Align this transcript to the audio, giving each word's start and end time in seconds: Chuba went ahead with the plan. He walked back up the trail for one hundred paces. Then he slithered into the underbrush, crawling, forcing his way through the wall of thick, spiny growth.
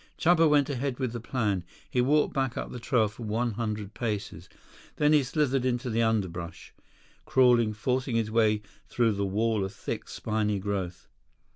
Chuba 0.17 0.49
went 0.49 0.67
ahead 0.67 0.97
with 0.97 1.11
the 1.13 1.19
plan. 1.19 1.63
He 1.87 2.01
walked 2.01 2.33
back 2.33 2.57
up 2.57 2.71
the 2.71 2.79
trail 2.79 3.07
for 3.07 3.21
one 3.21 3.51
hundred 3.51 3.93
paces. 3.93 4.49
Then 4.95 5.13
he 5.13 5.21
slithered 5.21 5.63
into 5.63 5.91
the 5.91 6.01
underbrush, 6.01 6.73
crawling, 7.25 7.71
forcing 7.73 8.15
his 8.15 8.31
way 8.31 8.63
through 8.87 9.11
the 9.11 9.27
wall 9.27 9.63
of 9.63 9.71
thick, 9.71 10.09
spiny 10.09 10.57
growth. 10.57 11.07